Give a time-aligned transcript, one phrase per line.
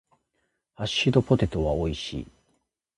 [0.73, 2.27] ハッシュドポテトは美味しい。